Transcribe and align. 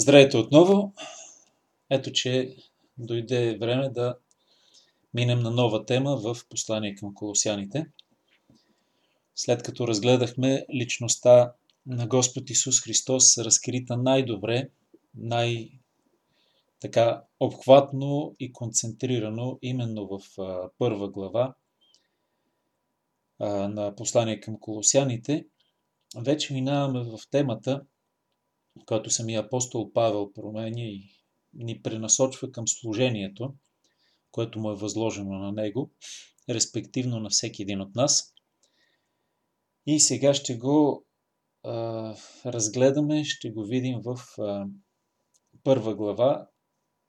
Здравейте 0.00 0.36
отново! 0.36 0.94
Ето, 1.90 2.12
че 2.12 2.56
дойде 2.98 3.58
време 3.58 3.88
да 3.88 4.18
минем 5.14 5.40
на 5.40 5.50
нова 5.50 5.86
тема 5.86 6.16
в 6.16 6.36
послание 6.48 6.94
към 6.94 7.14
колосяните. 7.14 7.86
След 9.34 9.62
като 9.62 9.88
разгледахме 9.88 10.66
личността 10.74 11.52
на 11.86 12.06
Господ 12.06 12.50
Исус 12.50 12.80
Христос, 12.80 13.38
разкрита 13.38 13.96
най-добре, 13.96 14.68
най-така 15.14 15.72
обхватно 17.40 18.36
и 18.40 18.52
концентрирано 18.52 19.58
именно 19.62 20.06
в 20.06 20.20
първа 20.78 21.10
глава 21.10 21.54
на 23.40 23.94
послание 23.96 24.40
към 24.40 24.60
колосяните, 24.60 25.46
вече 26.16 26.54
минаваме 26.54 27.00
в 27.00 27.18
темата– 27.30 27.82
която 28.86 29.10
самия 29.10 29.40
апостол 29.40 29.92
Павел 29.92 30.32
променя 30.32 30.80
и 30.80 31.10
ни 31.52 31.82
пренасочва 31.82 32.52
към 32.52 32.68
служението, 32.68 33.54
което 34.30 34.58
му 34.58 34.70
е 34.70 34.76
възложено 34.76 35.38
на 35.38 35.52
него, 35.52 35.90
респективно 36.48 37.20
на 37.20 37.30
всеки 37.30 37.62
един 37.62 37.80
от 37.80 37.94
нас. 37.94 38.34
И 39.86 40.00
сега 40.00 40.34
ще 40.34 40.56
го 40.56 41.06
а, 41.62 42.14
разгледаме, 42.46 43.24
ще 43.24 43.50
го 43.50 43.64
видим 43.64 44.00
в 44.04 44.18
а, 44.38 44.66
първа 45.64 45.94
глава 45.96 46.48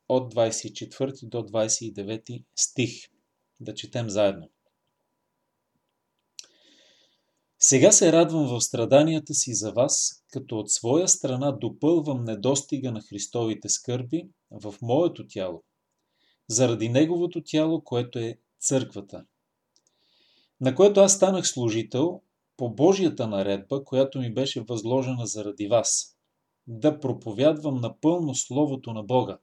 от 0.09 0.33
24 0.33 1.29
до 1.29 1.37
29 1.37 2.45
стих. 2.55 2.91
Да 3.59 3.73
четем 3.73 4.09
заедно. 4.09 4.49
Сега 7.61 7.91
се 7.91 8.11
радвам 8.11 8.47
в 8.47 8.61
страданията 8.61 9.33
си 9.33 9.53
за 9.53 9.71
вас, 9.71 10.23
като 10.31 10.59
от 10.59 10.71
своя 10.71 11.07
страна 11.07 11.51
допълвам 11.51 12.23
недостига 12.23 12.91
на 12.91 13.01
Христовите 13.01 13.69
скърби 13.69 14.29
в 14.51 14.75
моето 14.81 15.27
тяло, 15.27 15.63
заради 16.47 16.89
Неговото 16.89 17.41
тяло, 17.45 17.83
което 17.83 18.19
е 18.19 18.37
църквата, 18.59 19.25
на 20.61 20.75
което 20.75 20.99
аз 20.99 21.13
станах 21.13 21.47
служител 21.47 22.21
по 22.57 22.69
Божията 22.69 23.27
наредба, 23.27 23.83
която 23.83 24.19
ми 24.19 24.33
беше 24.33 24.61
възложена 24.61 25.25
заради 25.25 25.67
вас, 25.67 26.17
да 26.67 26.99
проповядвам 26.99 27.81
напълно 27.81 28.35
Словото 28.35 28.93
на 28.93 29.03
Бога. 29.03 29.39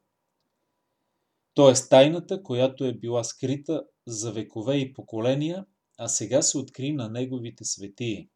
т.е. 1.54 1.88
тайната, 1.88 2.42
която 2.42 2.84
е 2.84 2.92
била 2.92 3.24
скрита 3.24 3.84
за 4.06 4.32
векове 4.32 4.76
и 4.76 4.92
поколения– 4.92 5.66
а 5.98 6.08
сега 6.08 6.42
се 6.42 6.58
откри 6.58 6.92
на 6.92 7.08
неговите 7.08 7.64
светии, 7.64 8.28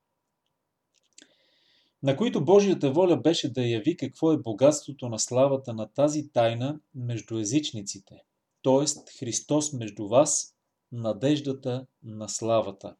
на 2.02 2.16
които 2.16 2.44
Божията 2.44 2.92
воля 2.92 3.16
беше 3.16 3.52
да 3.52 3.66
яви 3.66 3.96
какво 3.96 4.32
е 4.32 4.42
богатството 4.42 5.08
на 5.08 5.18
славата 5.18 5.74
на 5.74 5.92
тази 5.92 6.28
тайна 6.32 6.80
между 6.94 7.38
езичниците, 7.38 8.14
т.е. 8.62 9.18
Христос 9.18 9.72
между 9.72 10.08
вас, 10.08 10.54
надеждата 10.92 11.86
на 12.02 12.28
славата. 12.28 12.96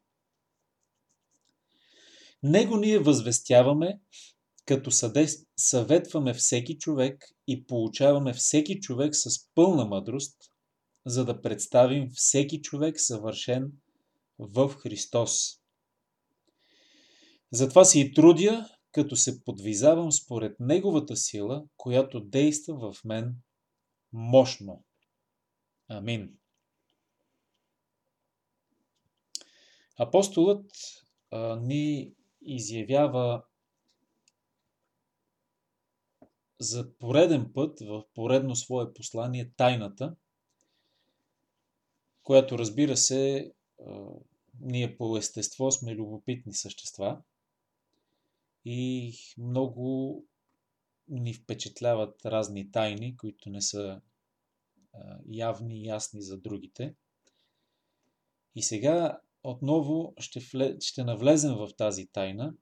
Него 2.42 2.77
ние 2.77 2.98
възвестяваме, 2.98 4.00
като 4.66 4.91
съветваме 5.56 6.34
всеки 6.34 6.78
човек 6.78 7.25
и 7.47 7.66
получаваме 7.66 8.33
всеки 8.33 8.81
човек 8.81 9.11
с 9.16 9.48
пълна 9.55 9.84
мъдрост, 9.84 10.36
за 11.06 11.25
да 11.25 11.42
представим 11.42 12.11
всеки 12.14 12.62
човек 12.62 13.00
съвършен 13.00 13.72
в 14.41 14.69
Христос. 14.69 15.61
Затова 17.53 17.85
се 17.85 18.01
и 18.01 18.15
трудя, 18.15 18.69
като 18.93 19.17
се 19.17 19.45
подвизавам 19.45 20.13
според 20.13 20.61
Неговата 20.61 21.17
сила, 21.17 21.65
която 21.77 22.21
действа 22.21 22.93
в 22.93 23.05
мен 23.05 23.37
мощно. 24.13 24.85
Амин. 25.89 26.39
Апостолът 29.99 30.67
а, 31.31 31.56
ни 31.56 32.15
изявява 32.43 33.43
за 36.61 36.99
пореден 36.99 37.53
път 37.55 37.81
в 37.81 38.05
поредно 38.15 38.56
свое 38.56 38.95
послание 38.95 39.53
тайната, 39.56 40.17
която 42.23 42.59
разбира 42.59 42.97
се 42.97 43.53
ние 44.60 44.97
по 44.97 45.16
естество 45.16 45.71
сме 45.71 45.94
любопитни 45.94 46.54
същества 46.54 47.22
и 48.65 49.15
много 49.38 50.25
ни 51.09 51.34
впечатляват 51.34 52.26
разни 52.26 52.70
тайни, 52.70 53.16
които 53.16 53.50
не 53.50 53.60
са 53.60 54.00
явни 55.28 55.81
и 55.81 55.87
ясни 55.87 56.22
за 56.22 56.38
другите. 56.38 56.94
И 58.54 58.62
сега 58.62 59.20
отново 59.43 60.15
ще, 60.19 60.41
вле... 60.41 60.76
ще 60.81 61.04
навлезем 61.04 61.54
в 61.54 61.69
тази 61.76 62.06
тайна. 62.06 62.54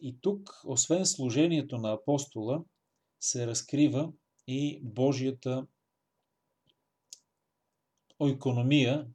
И 0.00 0.20
тук, 0.20 0.60
освен 0.64 1.06
служението 1.06 1.78
на 1.78 1.92
апостола, 1.92 2.64
се 3.20 3.46
разкрива 3.46 4.12
и 4.46 4.80
Божията 4.82 5.66
економия, 8.20 9.06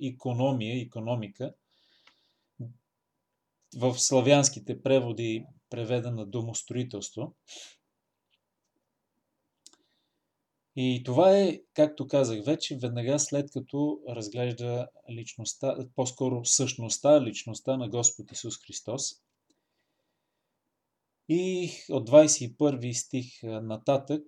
економия, 0.00 0.82
економика, 0.82 1.54
в 3.76 3.98
славянските 3.98 4.82
преводи 4.82 5.46
преведена 5.70 6.26
домостроителство. 6.26 7.34
И 10.76 11.02
това 11.04 11.38
е, 11.38 11.60
както 11.74 12.08
казах 12.08 12.44
вече, 12.44 12.78
веднага 12.82 13.18
след 13.18 13.50
като 13.50 14.00
разглежда 14.08 14.88
личността, 15.10 15.76
по-скоро 15.94 16.44
същността, 16.44 17.22
личността 17.22 17.76
на 17.76 17.88
Господ 17.88 18.32
Исус 18.32 18.58
Христос. 18.66 19.02
И 21.28 21.70
от 21.90 22.10
21 22.10 22.92
стих 22.92 23.42
нататък 23.42 24.24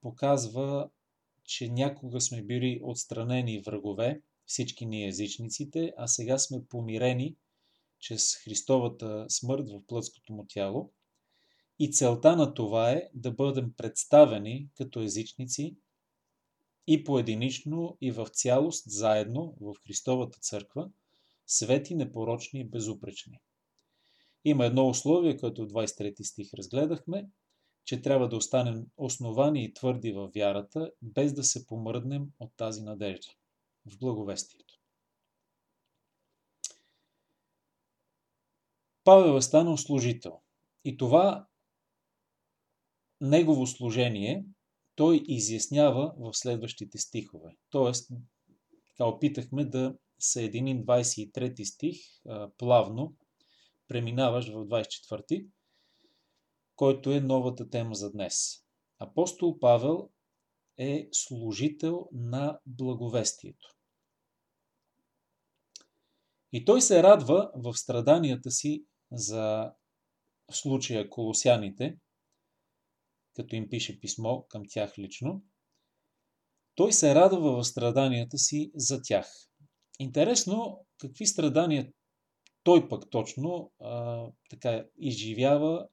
показва 0.00 0.90
че 1.44 1.68
някога 1.68 2.20
сме 2.20 2.42
били 2.42 2.80
отстранени 2.82 3.60
врагове, 3.60 4.20
всички 4.46 4.86
ние 4.86 5.08
езичниците, 5.08 5.92
а 5.96 6.06
сега 6.06 6.38
сме 6.38 6.64
помирени 6.66 7.36
чрез 8.00 8.36
Христовата 8.36 9.26
смърт 9.28 9.70
в 9.70 9.86
плътското 9.86 10.32
му 10.32 10.46
тяло. 10.48 10.92
И 11.78 11.92
целта 11.92 12.36
на 12.36 12.54
това 12.54 12.90
е 12.90 13.08
да 13.14 13.30
бъдем 13.30 13.72
представени 13.76 14.68
като 14.74 15.00
езичници 15.00 15.76
и 16.86 17.04
поединично, 17.04 17.98
и 18.00 18.10
в 18.10 18.26
цялост 18.26 18.84
заедно 18.86 19.56
в 19.60 19.74
Христовата 19.86 20.38
църква, 20.40 20.90
свети, 21.46 21.94
непорочни 21.94 22.60
и 22.60 22.64
безупречни. 22.64 23.40
Има 24.44 24.66
едно 24.66 24.88
условие, 24.88 25.36
което 25.36 25.66
в 25.66 25.70
23 25.70 26.22
стих 26.22 26.54
разгледахме– 26.54 27.28
че 27.84 28.02
трябва 28.02 28.28
да 28.28 28.36
останем 28.36 28.86
основани 28.96 29.64
и 29.64 29.74
твърди 29.74 30.12
във 30.12 30.32
вярата, 30.34 30.92
без 31.02 31.34
да 31.34 31.44
се 31.44 31.66
помръднем 31.66 32.26
от 32.38 32.52
тази 32.56 32.82
надежда 32.82 33.28
в 33.86 33.98
благовестието. 33.98 34.74
Павел 39.04 39.36
е 39.36 39.42
станал 39.42 39.76
служител. 39.76 40.40
И 40.84 40.96
това 40.96 41.46
негово 43.20 43.66
служение 43.66 44.44
той 44.94 45.22
изяснява 45.28 46.14
в 46.18 46.34
следващите 46.34 46.98
стихове. 46.98 47.56
Тоест, 47.70 48.10
така 48.86 49.06
опитахме 49.06 49.64
да 49.64 49.96
съединим 50.18 50.84
23 50.84 51.64
стих 51.64 51.96
плавно, 52.58 53.16
преминаваш 53.88 54.48
в 54.48 54.52
24 54.52 55.46
който 56.76 57.12
е 57.12 57.20
новата 57.20 57.70
тема 57.70 57.94
за 57.94 58.12
днес. 58.12 58.64
Апостол 58.98 59.58
Павел 59.58 60.10
е 60.78 61.08
служител 61.12 62.08
на 62.12 62.60
благовестието. 62.66 63.76
И 66.52 66.64
той 66.64 66.82
се 66.82 67.02
радва 67.02 67.50
в 67.54 67.74
страданията 67.74 68.50
си 68.50 68.84
за 69.12 69.72
случая 70.50 71.10
колосяните, 71.10 71.98
като 73.34 73.56
им 73.56 73.68
пише 73.68 74.00
писмо 74.00 74.42
към 74.42 74.62
тях 74.68 74.98
лично. 74.98 75.42
Той 76.74 76.92
се 76.92 77.14
радва 77.14 77.56
в 77.56 77.64
страданията 77.64 78.38
си 78.38 78.72
за 78.74 79.02
тях. 79.02 79.26
Интересно, 79.98 80.86
какви 80.98 81.26
страдания 81.26 81.92
той 82.62 82.88
пък 82.88 83.10
точно 83.10 83.72
а, 83.80 84.26
така 84.50 84.86
изживява 84.96 85.88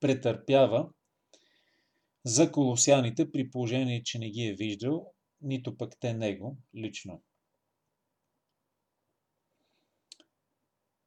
претърпява 0.00 0.90
за 2.24 2.52
колосяните 2.52 3.32
при 3.32 3.50
положение, 3.50 4.02
че 4.02 4.18
не 4.18 4.30
ги 4.30 4.42
е 4.42 4.54
виждал, 4.54 5.12
нито 5.40 5.76
пък 5.76 5.92
те 6.00 6.14
него 6.14 6.58
лично. 6.76 7.22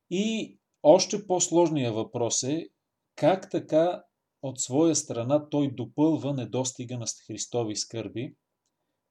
И 0.10 0.58
още 0.84 1.28
по-сложният 1.28 1.96
въпрос 1.96 2.44
е 2.44 2.70
как 3.16 3.52
така 3.52 4.04
от 4.42 4.60
своя 4.60 4.96
страна 4.96 5.50
той 5.50 5.76
допълва 5.76 6.34
недостига 6.34 6.98
на 6.98 7.06
Христови 7.28 7.76
скърби 7.76 8.36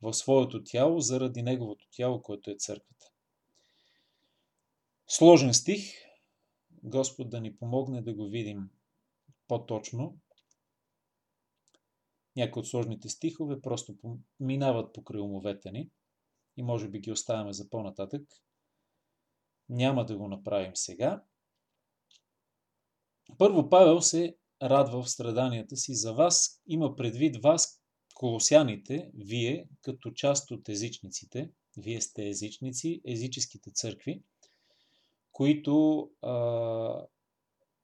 в 0.02 0.14
своето 0.14 0.64
тяло 0.64 1.00
заради 1.00 1.42
неговото 1.42 1.86
тяло, 1.90 2.22
което 2.22 2.50
е 2.50 2.56
църквата. 2.58 3.06
Сложен 5.08 5.54
стих. 5.54 5.92
Господ 6.82 7.30
да 7.30 7.40
ни 7.40 7.56
помогне 7.56 8.02
да 8.02 8.14
го 8.14 8.28
видим 8.28 8.70
по-точно. 9.48 10.18
Някои 12.36 12.60
от 12.60 12.68
сложните 12.68 13.08
стихове 13.08 13.60
просто 13.60 13.94
минават 14.40 14.92
покрай 14.92 15.20
умовете 15.20 15.70
ни 15.70 15.90
и 16.56 16.62
може 16.62 16.88
би 16.88 17.00
ги 17.00 17.12
оставяме 17.12 17.52
за 17.52 17.68
по-нататък. 17.68 18.22
Няма 19.68 20.06
да 20.06 20.16
го 20.16 20.28
направим 20.28 20.76
сега. 20.76 21.24
Първо 23.38 23.68
Павел 23.68 24.00
се 24.00 24.36
радва 24.62 25.02
в 25.02 25.10
страданията 25.10 25.76
си 25.76 25.94
за 25.94 26.14
вас, 26.14 26.62
има 26.66 26.96
предвид 26.96 27.36
вас, 27.42 27.82
колосяните, 28.14 29.10
вие, 29.14 29.68
като 29.82 30.10
част 30.10 30.50
от 30.50 30.68
езичниците, 30.68 31.50
вие 31.76 32.00
сте 32.00 32.28
езичници, 32.28 33.00
езическите 33.04 33.70
църкви, 33.70 34.22
които, 35.32 36.10
а, 36.22 37.06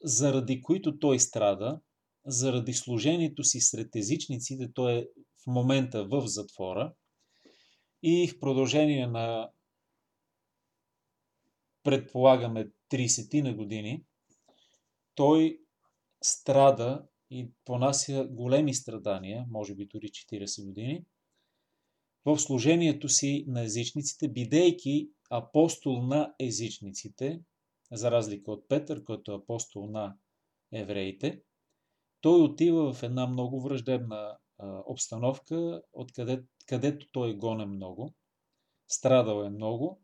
заради 0.05 0.63
които 0.63 0.99
той 0.99 1.19
страда, 1.21 1.81
заради 2.27 2.73
служението 2.73 3.45
си 3.45 3.61
сред 3.61 3.97
езичниците, 3.97 4.73
той 4.75 4.93
е 4.93 5.07
в 5.43 5.47
момента 5.47 6.05
в 6.05 6.27
затвора 6.27 6.95
и 8.03 8.29
в 8.29 8.41
продължение 8.41 9.07
на 9.07 9.51
предполагаме 11.83 12.71
30 12.91 13.43
на 13.43 13.55
години, 13.55 14.05
той 15.15 15.59
страда 16.23 17.07
и 17.31 17.51
понася 17.65 18.29
големи 18.31 18.75
страдания, 18.75 19.47
може 19.49 19.75
би 19.75 19.87
дори 19.87 20.07
40 20.07 20.67
години, 20.67 21.05
в 22.25 22.39
служението 22.39 23.09
си 23.09 23.45
на 23.49 23.63
езичниците, 23.65 24.29
бидейки 24.29 25.11
апостол 25.31 26.03
на 26.03 26.35
езичниците, 26.41 27.41
за 27.93 28.11
разлика 28.11 28.53
от 28.53 28.69
Петър, 28.69 29.05
който 29.05 29.33
е 29.33 29.37
апостол 29.37 29.87
на 29.87 30.17
евреите, 30.73 31.43
той 32.21 32.41
отива 32.41 32.93
в 32.93 33.03
една 33.03 33.27
много 33.27 33.61
враждебна 33.61 34.39
а, 34.59 34.83
обстановка, 34.87 35.83
откъде, 35.93 36.45
където 36.67 37.07
той 37.13 37.31
е 37.31 37.35
гонен 37.35 37.69
много, 37.69 38.15
страдал 38.89 39.45
е 39.45 39.51
много 39.51 40.03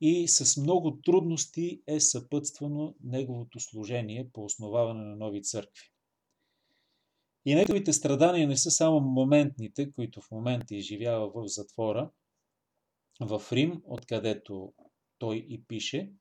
и 0.00 0.28
с 0.28 0.60
много 0.60 1.00
трудности 1.00 1.82
е 1.86 2.00
съпътствано 2.00 2.94
неговото 3.04 3.60
служение 3.60 4.30
по 4.32 4.44
основаване 4.44 5.04
на 5.04 5.16
нови 5.16 5.42
църкви. 5.42 5.90
И 7.44 7.54
неговите 7.54 7.92
страдания 7.92 8.48
не 8.48 8.56
са 8.56 8.70
само 8.70 9.00
моментните, 9.00 9.92
които 9.92 10.20
в 10.20 10.30
момента 10.30 10.74
изживява 10.74 11.30
в 11.34 11.48
затвора, 11.48 12.10
в 13.20 13.42
Рим, 13.52 13.82
откъдето 13.84 14.72
той 15.18 15.46
и 15.48 15.64
пише, 15.64 16.12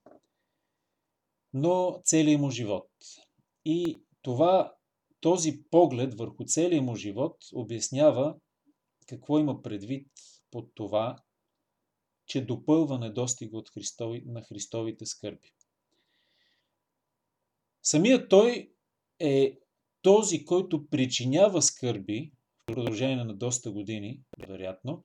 но 1.54 2.02
целият 2.06 2.42
му 2.42 2.50
живот. 2.50 2.90
И 3.66 3.98
това, 4.22 4.76
този 5.22 5.64
поглед 5.72 6.14
върху 6.14 6.46
целият 6.46 6.86
му 6.86 6.96
живот 6.96 7.38
обяснява 7.54 8.36
какво 9.08 9.40
има 9.40 9.62
предвид 9.62 10.08
под 10.52 10.72
това, 10.76 11.16
че 12.26 12.46
допълва 12.46 13.00
недостига 13.00 13.58
от 13.58 13.70
Христови, 13.70 14.24
на 14.26 14.42
Христовите 14.42 15.06
скърби. 15.06 15.54
Самият 17.84 18.30
той 18.30 18.74
е 19.20 19.60
този, 20.02 20.46
който 20.46 20.88
причинява 20.88 21.62
скърби 21.62 22.32
в 22.62 22.66
продължение 22.66 23.24
на 23.26 23.36
доста 23.36 23.72
години, 23.72 24.22
вероятно, 24.48 25.04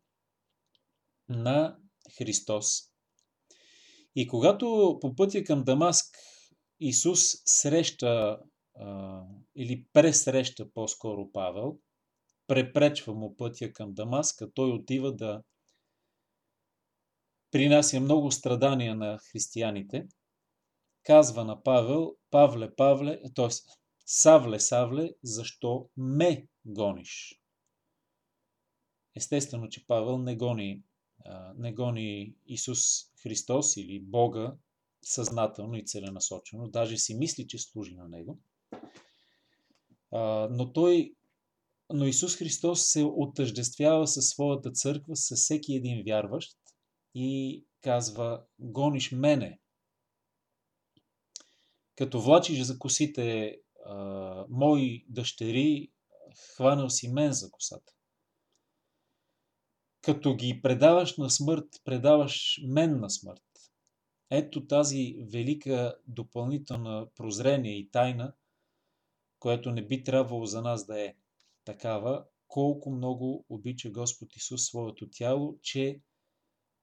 на 1.29 1.79
Христос. 2.19 2.67
И 4.17 4.27
когато 4.27 4.99
по 5.01 5.15
пътя 5.15 5.45
към 5.45 5.65
Дамаск 5.65 6.17
Исус 6.81 7.21
среща 7.45 8.41
или 9.57 9.87
пресреща 9.93 10.73
по-скоро 10.73 11.33
Павел, 11.33 11.79
препречва 12.47 13.15
му 13.15 13.37
пътя 13.37 13.73
към 13.73 13.95
Дамаск, 13.95 14.43
а 14.43 14.51
той 14.51 14.71
отива 14.71 15.17
да 15.17 15.43
принася 17.51 18.01
много 18.01 18.31
страдания 18.31 18.95
на 18.95 19.19
християните, 19.19 20.09
казва 21.03 21.45
на 21.45 21.63
Павел, 21.63 22.17
Павле, 22.31 22.75
Павле, 22.75 23.21
т.е. 23.35 23.49
Савле, 24.07 24.61
Савле, 24.61 25.11
защо 25.23 25.91
ме 25.97 26.47
гониш? 26.65 27.41
Естествено, 29.17 29.69
че 29.69 29.87
Павел 29.87 30.19
не 30.19 30.37
гони, 30.37 30.83
не 31.55 31.73
гони 31.73 32.35
Исус 32.47 32.81
Христос 33.23 33.77
или 33.77 34.01
Бога 34.01 34.57
съзнателно 35.09 35.77
и 35.77 35.85
целенасочено, 35.85 36.69
даже 36.69 36.99
си 36.99 37.15
мисли, 37.15 37.47
че 37.47 37.59
служи 37.59 37.95
на 37.95 38.09
Него. 38.09 38.39
Но 40.51 40.73
той, 40.75 41.15
но 41.93 42.07
Исус 42.07 42.37
Христос 42.37 42.91
се 42.91 43.05
отъждествява 43.05 44.07
със 44.07 44.29
своята 44.29 44.73
църква, 44.73 45.17
с 45.17 45.37
всеки 45.37 45.75
един 45.75 46.03
вярващ 46.05 46.59
и 47.15 47.65
казва, 47.81 48.45
гониш 48.59 49.13
мене. 49.13 49.61
Като 51.97 52.21
влачиш 52.21 52.63
за 52.63 52.79
косите 52.79 53.57
а, 53.87 54.47
мои 54.49 55.05
дъщери, 55.09 55.93
хванал 56.55 56.91
си 56.91 57.09
мен 57.09 57.33
за 57.33 57.51
косата. 57.51 57.93
Като 60.03 60.35
ги 60.35 60.61
предаваш 60.63 61.17
на 61.17 61.31
смърт, 61.31 61.69
предаваш 61.85 62.61
мен 62.69 63.01
на 63.01 63.11
смърт. 63.11 63.43
Ето 64.31 64.67
тази 64.67 65.17
велика 65.33 65.97
допълнителна 66.07 67.09
прозрение 67.17 67.79
и 67.79 67.91
тайна, 67.91 68.33
която 69.39 69.71
не 69.71 69.87
би 69.87 70.05
трябвало 70.05 70.47
за 70.47 70.63
нас 70.63 70.87
да 70.87 71.01
е 71.01 71.15
такава, 71.65 72.25
колко 72.49 72.91
много 72.91 73.45
обича 73.49 73.91
Господ 73.91 74.37
Исус 74.37 74.67
своето 74.67 75.11
тяло, 75.11 75.59
че 75.63 76.01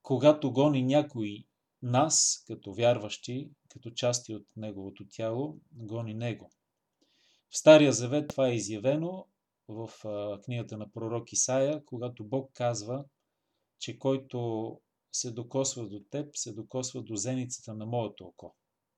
когато 0.02 0.54
гони 0.54 0.84
някой 0.84 1.46
нас, 1.82 2.44
като 2.48 2.74
вярващи, 2.74 3.50
като 3.70 3.92
части 3.92 4.36
от 4.36 4.48
Неговото 4.56 5.06
тяло, 5.10 5.60
гони 5.72 6.14
Него. 6.14 6.52
В 7.50 7.58
Стария 7.58 7.94
Завет 7.94 8.28
това 8.30 8.48
е 8.48 8.56
изявено 8.56 9.28
в 9.68 9.90
книгата 10.44 10.78
на 10.78 10.92
пророк 10.92 11.34
Исаия, 11.34 11.86
когато 11.86 12.24
Бог 12.24 12.52
казва, 12.54 13.06
че 13.80 14.00
който 14.00 14.82
се 15.16 15.32
докосва 15.32 15.88
до 15.88 16.00
теб, 16.00 16.38
се 16.38 16.54
докосва 16.54 17.04
до 17.04 17.16
зеницата 17.16 17.74
на 17.74 17.86
моето 17.86 18.26
око. 18.26 18.56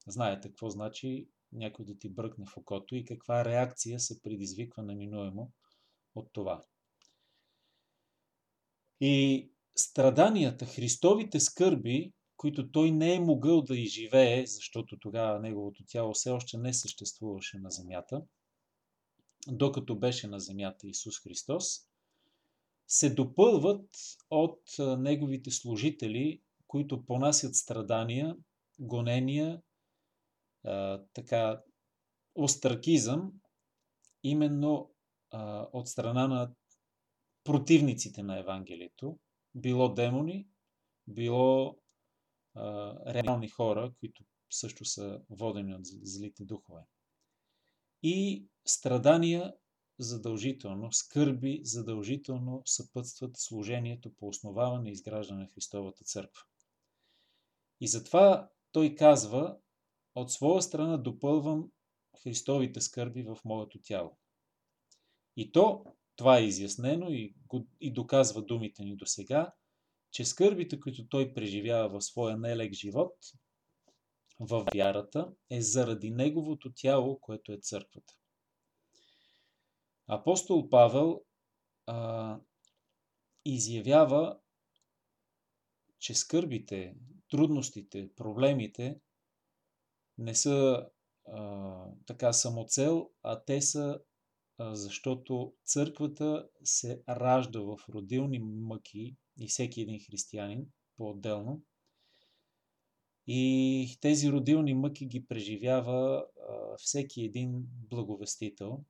Знаете 0.08 0.48
какво 0.48 0.70
значи 0.70 1.28
някой 1.52 1.86
да 1.86 1.98
ти 1.98 2.10
бръкне 2.10 2.46
в 2.46 2.58
окото 2.58 2.96
и 2.96 3.06
каква 3.06 3.46
реакция 3.46 4.00
се 4.00 4.22
предизвиква 4.22 4.84
неминуемо 4.84 5.52
от 6.16 6.30
това. 6.34 6.64
И 9.02 9.50
страданията, 9.76 10.66
Христовите 10.66 11.40
скърби, 11.40 12.14
които 12.38 12.72
той 12.72 12.92
не 12.92 13.14
е 13.14 13.20
могъл 13.20 13.62
да 13.62 13.78
изживее, 13.78 14.46
защото 14.46 15.00
тогава 15.00 15.40
неговото 15.40 15.84
тяло 15.88 16.14
все 16.14 16.30
още 16.30 16.58
не 16.58 16.74
съществуваше 16.74 17.58
на 17.58 17.70
земята, 17.70 18.22
докато 19.48 20.00
беше 20.00 20.28
на 20.28 20.40
земята 20.40 20.88
Исус 20.88 21.20
Христос, 21.24 21.87
се 22.88 23.13
допълват 23.13 23.89
от 24.29 24.62
неговите 24.79 25.51
служители, 25.51 26.41
които 26.67 27.06
понасят 27.06 27.56
страдания, 27.56 28.36
гонения, 28.79 29.62
така, 31.13 31.63
остракизъм, 32.36 33.32
именно 34.24 34.91
от 35.74 35.88
страна 35.88 36.27
на 36.27 36.53
противниците 37.44 38.24
на 38.24 38.39
Евангелието, 38.39 39.20
било 39.56 39.94
демони, 39.94 40.48
било 41.08 41.79
а, 42.56 42.96
реални 43.13 43.50
хора, 43.50 43.94
които 44.00 44.24
също 44.50 44.86
са 44.86 45.22
водени 45.29 45.75
от 45.75 45.82
злите 45.84 46.46
духове. 46.46 46.82
И 48.03 48.46
страдания 48.65 49.53
задължително, 50.00 50.92
скърби 50.92 51.62
задължително 51.63 52.62
съпътстват 52.66 53.38
служението 53.38 54.13
по 54.13 54.27
основаване 54.27 54.89
и 54.89 54.92
изграждане 54.92 55.42
на 55.42 55.48
Христовата 55.48 56.04
църква. 56.04 56.44
И 57.82 57.88
затова 57.88 58.50
той 58.72 58.96
казва, 58.96 59.58
от 60.16 60.32
своя 60.32 60.62
страна 60.62 60.98
допълвам 60.98 61.72
Христовите 62.24 62.82
скърби 62.82 63.24
в 63.24 63.38
моето 63.46 63.80
тяло. 63.82 64.18
И 65.36 65.51
то 65.51 65.86
това 66.16 66.38
е 66.38 66.44
изяснено 66.44 67.10
и, 67.10 67.36
и 67.82 67.94
доказва 67.94 68.42
думите 68.42 68.84
ни 68.84 68.96
до 68.96 69.06
сега, 69.06 69.54
че 70.12 70.25
скърбите, 70.25 70.80
които 70.80 71.08
той 71.08 71.34
преживява 71.34 72.00
в 72.00 72.04
своя 72.04 72.38
нелек 72.38 72.74
живот, 72.74 73.13
в 74.39 74.66
вярата, 74.74 75.34
е 75.50 75.62
заради 75.62 76.12
неговото 76.12 76.74
тяло, 76.74 77.20
което 77.20 77.51
е 77.51 77.58
църквата. 77.58 78.13
Апостол 80.08 80.70
Павел 80.70 81.22
а, 81.86 82.40
изявява, 83.46 84.40
че 86.00 86.14
скърбите, 86.14 86.96
трудностите, 87.30 88.10
проблемите 88.16 89.00
не 90.18 90.36
са 90.36 90.90
а, 91.26 91.86
така 92.06 92.34
самоцел, 92.34 93.10
а 93.24 93.44
те 93.44 93.62
са 93.62 94.00
а, 94.58 94.76
защото 94.76 95.54
църквата 95.66 96.50
се 96.64 97.04
ражда 97.10 97.60
в 97.60 97.78
родилни 97.90 98.40
мъки 98.40 99.16
и 99.40 99.48
всеки 99.48 99.82
един 99.82 100.00
християнин 100.00 100.66
по-отделно. 100.98 101.62
И 103.28 103.98
тези 104.02 104.32
родилни 104.32 104.74
мъки 104.74 105.06
ги 105.06 105.26
преживява 105.26 106.26
а, 106.50 106.78
всеки 106.78 107.22
един 107.22 107.64
благовестител, 107.90 108.84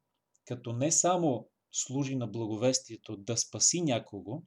като 0.48 0.74
не 0.74 0.92
само 0.92 1.50
служи 1.72 2.16
на 2.16 2.28
благовестието 2.28 3.18
да 3.18 3.38
спаси 3.38 3.82
някого, 3.82 4.44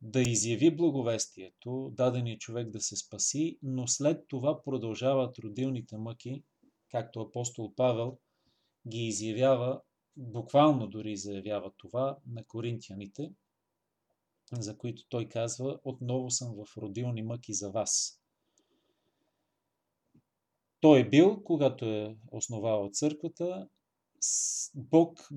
да 0.00 0.20
изяви 0.20 0.76
благовестието, 0.76 1.92
дадения 1.96 2.38
човек 2.38 2.70
да 2.70 2.80
се 2.80 2.96
спаси, 2.96 3.58
но 3.62 3.86
след 3.86 4.28
това 4.28 4.62
продължават 4.62 5.38
родилните 5.38 5.96
мъки, 5.96 6.42
както 6.90 7.20
апостол 7.20 7.74
Павел 7.74 8.18
ги 8.88 8.98
изявява, 8.98 9.80
буквално 10.16 10.86
дори 10.86 11.16
заявява 11.16 11.72
това 11.76 12.18
на 12.26 12.44
коринтияните, 12.44 13.32
за 14.52 14.78
които 14.78 15.06
той 15.08 15.28
казва, 15.28 15.80
отново 15.84 16.30
съм 16.30 16.54
в 16.54 16.76
родилни 16.76 17.22
мъки 17.22 17.54
за 17.54 17.70
вас. 17.70 18.22
Той 20.80 21.00
е 21.00 21.08
бил, 21.08 21.42
когато 21.44 21.84
е 21.84 22.16
основавал 22.32 22.90
църквата, 22.92 23.68
Бог 24.74 25.28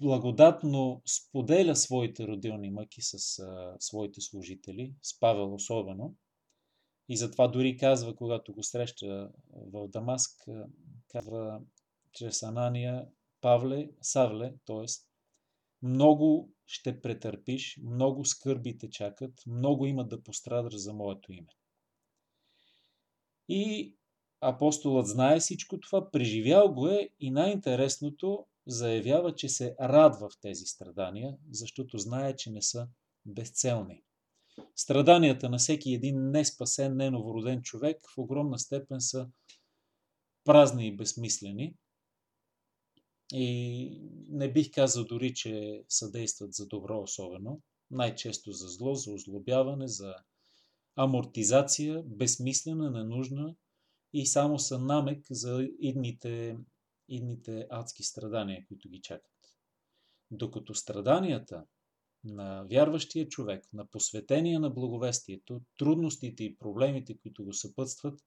благодатно 0.00 1.02
споделя 1.06 1.76
своите 1.76 2.26
родилни 2.26 2.70
мъки 2.70 3.02
с 3.02 3.38
а, 3.38 3.76
своите 3.78 4.20
служители, 4.20 4.94
с 5.02 5.20
Павел 5.20 5.54
особено. 5.54 6.14
И 7.08 7.16
затова 7.16 7.48
дори 7.48 7.76
казва, 7.76 8.16
когато 8.16 8.54
го 8.54 8.62
среща 8.62 9.32
в 9.52 9.88
Дамаск, 9.88 10.48
казва 11.08 11.60
чрез 12.12 12.42
Анания, 12.42 13.08
Павле, 13.40 13.90
Савле, 14.02 14.54
т.е. 14.66 14.86
много 15.82 16.52
ще 16.66 17.00
претърпиш, 17.00 17.78
много 17.82 18.24
скърби 18.24 18.78
те 18.78 18.90
чакат, 18.90 19.42
много 19.46 19.86
има 19.86 20.08
да 20.08 20.22
пострадаш 20.22 20.76
за 20.76 20.92
моето 20.92 21.32
име. 21.32 21.52
И 23.48 23.94
апостолът 24.40 25.06
знае 25.06 25.40
всичко 25.40 25.80
това, 25.80 26.10
преживял 26.10 26.74
го 26.74 26.88
е 26.88 27.08
и 27.20 27.30
най-интересното 27.30 28.46
заявява, 28.66 29.34
че 29.34 29.48
се 29.48 29.76
радва 29.80 30.28
в 30.28 30.40
тези 30.40 30.64
страдания, 30.64 31.36
защото 31.50 31.98
знае, 31.98 32.36
че 32.36 32.50
не 32.50 32.62
са 32.62 32.88
безцелни. 33.26 34.02
Страданията 34.76 35.48
на 35.48 35.58
всеки 35.58 35.94
един 35.94 36.30
неспасен, 36.30 36.96
неновороден 36.96 37.62
човек 37.62 37.98
в 38.14 38.18
огромна 38.18 38.58
степен 38.58 39.00
са 39.00 39.28
празни 40.44 40.86
и 40.86 40.96
безсмислени. 40.96 41.74
И 43.32 44.00
не 44.28 44.52
бих 44.52 44.70
казал 44.74 45.04
дори, 45.04 45.34
че 45.34 45.82
съдействат 45.88 46.52
за 46.52 46.66
добро 46.66 47.00
особено. 47.00 47.60
Най-често 47.90 48.52
за 48.52 48.68
зло, 48.68 48.94
за 48.94 49.12
озлобяване, 49.12 49.88
за 49.88 50.14
амортизация, 50.96 52.02
безсмислена, 52.02 52.90
ненужна 52.90 53.54
и 54.12 54.26
само 54.26 54.58
са 54.58 54.78
намек 54.78 55.26
за 55.30 55.68
идните 55.80 56.56
идните 57.10 57.66
адски 57.70 58.02
страдания, 58.02 58.64
които 58.68 58.88
ги 58.88 59.00
чакат. 59.00 59.32
Докато 60.30 60.74
страданията 60.74 61.64
на 62.24 62.64
вярващия 62.70 63.28
човек, 63.28 63.64
на 63.72 63.86
посветения 63.86 64.60
на 64.60 64.70
благовестието, 64.70 65.60
трудностите 65.78 66.44
и 66.44 66.56
проблемите, 66.56 67.18
които 67.18 67.44
го 67.44 67.52
съпътстват, 67.52 68.20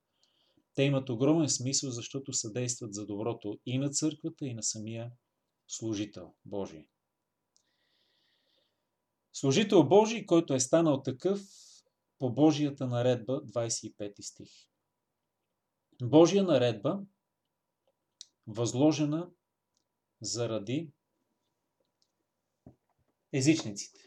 те 0.76 0.84
имат 0.84 1.10
огромен 1.10 1.50
смисъл, 1.50 1.92
защото 1.92 2.34
съдействат 2.34 2.94
за 2.94 3.06
доброто 3.06 3.60
и 3.66 3.78
на 3.78 3.90
църквата, 3.90 4.46
и 4.46 4.54
на 4.54 4.64
самия 4.64 5.12
служител 5.68 6.34
Божий. 6.46 6.88
Служител 9.34 9.84
Божий, 9.84 10.26
който 10.26 10.54
е 10.54 10.60
станал 10.60 11.02
такъв 11.02 11.42
по 12.20 12.34
Божията 12.34 12.88
наредба, 12.88 13.42
25 13.42 14.22
стих. 14.22 14.50
Божия 16.02 16.44
наредба 16.44 17.06
възложена 18.48 19.32
заради 20.22 20.92
езичниците. 23.34 24.00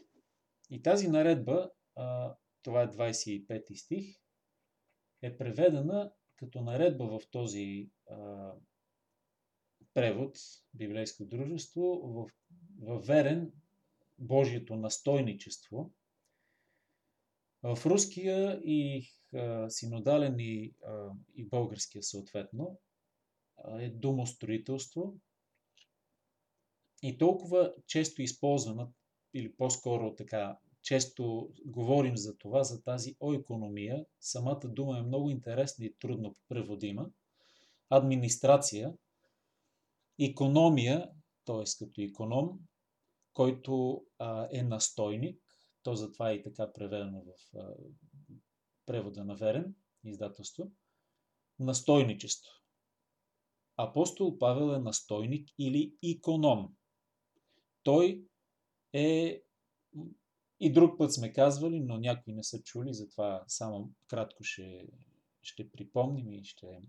И 0.69 0.81
тази 0.81 1.07
наредба, 1.07 1.71
това 2.61 2.81
е 2.81 2.91
25 2.91 3.75
стих, 3.75 4.15
е 5.21 5.37
преведена 5.37 6.13
като 6.35 6.61
наредба 6.61 7.19
в 7.19 7.29
този 7.31 7.89
превод, 9.93 10.37
библейско 10.73 11.25
дружество, 11.25 11.81
в, 11.81 12.29
в 12.81 12.99
верен 13.07 13.51
Божието 14.19 14.75
настойничество. 14.75 15.91
В 17.63 17.85
руския 17.85 18.61
и 18.63 19.09
синодален 19.69 20.39
и, 20.39 20.73
и 21.35 21.45
българския 21.45 22.03
съответно 22.03 22.79
е 23.79 23.89
домостроителство 23.89 25.19
и 27.03 27.17
толкова 27.17 27.73
често 27.87 28.21
използвана, 28.21 28.89
или 29.33 29.55
по-скоро 29.55 30.15
така, 30.15 30.57
често 30.81 31.51
говорим 31.65 32.17
за 32.17 32.37
това, 32.37 32.63
за 32.63 32.83
тази 32.83 33.15
оекономия. 33.19 34.05
Самата 34.19 34.61
дума 34.63 34.97
е 34.97 35.01
много 35.01 35.29
интересна 35.29 35.85
и 35.85 35.95
трудно 35.99 36.35
преводима. 36.49 37.09
Администрация, 37.89 38.93
економия, 40.19 41.09
т.е. 41.45 41.63
като 41.79 42.01
економ, 42.01 42.59
който 43.33 44.05
а, 44.19 44.47
е 44.51 44.63
настойник, 44.63 45.41
то 45.87 45.95
затова 45.95 46.31
е 46.31 46.33
и 46.33 46.43
така 46.43 46.73
преведено 46.73 47.23
в 47.23 47.53
превода 48.85 49.25
на 49.25 49.35
Верен, 49.35 49.75
издателство, 50.03 50.71
настойничество. 51.59 52.51
Апостол 53.77 54.37
Павел 54.37 54.75
е 54.75 54.79
настойник 54.79 55.49
или 55.59 55.97
иконом. 56.01 56.75
Той 57.83 58.27
е 58.93 59.43
и 60.59 60.73
друг 60.73 60.97
път 60.97 61.13
сме 61.13 61.33
казвали, 61.33 61.79
но 61.79 61.97
някои 61.97 62.33
не 62.33 62.43
са 62.43 62.63
чули, 62.63 62.93
затова 62.93 63.43
само 63.47 63.91
кратко 64.07 64.43
ще, 64.43 64.87
ще 65.41 65.71
припомним 65.71 66.31
и 66.31 66.43
ще 66.43 66.81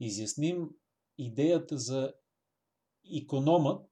изясним 0.00 0.70
идеята 1.18 1.78
за 1.78 2.14
икономът. 3.04 3.90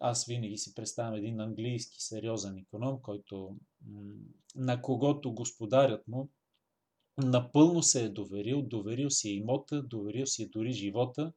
Аз 0.00 0.26
винаги 0.26 0.56
си 0.56 0.74
представям 0.74 1.14
един 1.14 1.40
английски 1.40 1.96
сериозен 2.00 2.58
иконом, 2.58 3.02
който 3.02 3.56
на 4.54 4.82
когото 4.82 5.34
господарят 5.34 6.08
му 6.08 6.30
напълно 7.18 7.82
се 7.82 8.04
е 8.04 8.08
доверил, 8.08 8.62
доверил 8.62 9.10
си 9.10 9.28
е 9.28 9.34
имота, 9.34 9.82
доверил 9.82 10.26
си 10.26 10.42
е 10.42 10.48
дори 10.48 10.72
живота, 10.72 11.32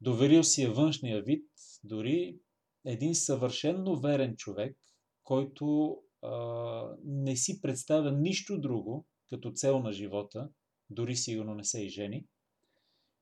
доверил 0.00 0.42
си 0.42 0.62
е 0.62 0.68
външния 0.68 1.22
вид, 1.22 1.48
дори 1.84 2.38
един 2.84 3.14
съвършенно 3.14 4.00
верен 4.00 4.36
човек, 4.36 4.78
който 5.24 5.98
а, 6.22 6.96
не 7.04 7.36
си 7.36 7.60
представя 7.60 8.12
нищо 8.12 8.60
друго 8.60 9.06
като 9.28 9.52
цел 9.52 9.80
на 9.80 9.92
живота, 9.92 10.50
дори 10.90 11.16
сигурно 11.16 11.54
не 11.54 11.64
се 11.64 11.80
и 11.80 11.88
жени, 11.88 12.26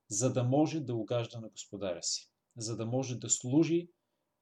за 0.09 0.33
да 0.33 0.45
може 0.45 0.81
да 0.81 0.95
угажда 0.95 1.41
на 1.41 1.49
господаря 1.49 2.03
си, 2.03 2.31
за 2.57 2.77
да 2.77 2.87
може 2.87 3.19
да 3.19 3.31
служи 3.31 3.89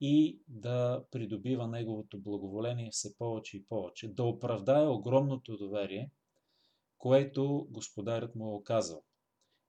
и 0.05 0.41
да 0.49 1.05
придобива 1.11 1.69
неговото 1.69 2.21
благоволение 2.21 2.89
все 2.93 3.17
повече 3.19 3.57
и 3.57 3.65
повече, 3.65 4.09
да 4.09 4.25
оправдае 4.25 4.87
огромното 4.87 5.57
доверие– 5.57 6.11
което 7.03 7.67
господарят 7.71 8.35
му 8.35 8.45
е 8.51 8.55
оказал. 8.55 9.03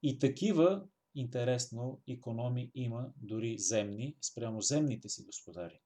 И 0.03 0.19
такива, 0.19 0.83
интересно, 1.15 2.01
економи 2.07 2.71
има 2.75 3.11
дори 3.17 3.59
земни, 3.59 4.15
спрямо 4.21 4.61
земните 4.61 5.09
си 5.09 5.23
господари. 5.25 5.79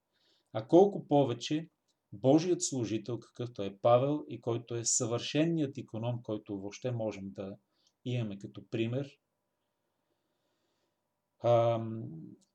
А 0.54 0.68
колко 0.68 1.08
повече 1.08 1.70
Божият 2.13 2.63
служител, 2.63 3.20
какъвто 3.20 3.63
е 3.63 3.77
Павел 3.82 4.25
и 4.30 4.42
който 4.42 4.75
е 4.75 4.86
съвършенният 4.86 5.77
економ, 5.77 6.22
който 6.24 6.60
въобще 6.60 6.92
можем 6.92 7.32
да 7.32 7.58
имаме 8.06 8.38
като 8.38 8.70
пример, 8.70 9.10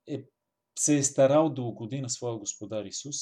е, 0.07 0.25
се 0.79 0.97
е 0.97 1.03
старал 1.03 1.49
да 1.49 1.61
угоди 1.61 2.01
на 2.01 2.09
своя 2.09 2.37
Господар 2.37 2.85
Исус, 2.85 3.15